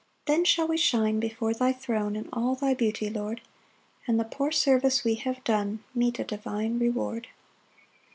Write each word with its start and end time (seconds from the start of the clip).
4 0.25 0.35
Then 0.35 0.45
shall 0.45 0.67
we 0.67 0.77
shine 0.77 1.19
before 1.19 1.53
thy 1.53 1.71
throne 1.71 2.15
In 2.15 2.27
all 2.33 2.55
thy 2.55 2.73
beauty, 2.73 3.07
Lord; 3.07 3.39
And 4.07 4.19
the 4.19 4.23
poor 4.23 4.51
service 4.51 5.03
we 5.03 5.13
have 5.13 5.43
done 5.43 5.83
Meet 5.93 6.17
a 6.17 6.23
divine 6.23 6.79
reward. 6.79 7.27